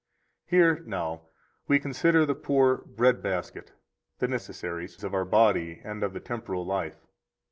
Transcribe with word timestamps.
72 0.49 0.55
Here, 0.79 0.83
now, 0.87 1.21
we 1.67 1.77
consider 1.77 2.25
the 2.25 2.33
poor 2.33 2.77
bread 2.77 3.21
basket, 3.21 3.73
the 4.17 4.27
necessaries 4.27 5.03
of 5.03 5.13
our 5.13 5.25
body 5.25 5.79
and 5.83 6.01
of 6.01 6.13
the 6.13 6.19
temporal 6.19 6.65
life. 6.65 7.05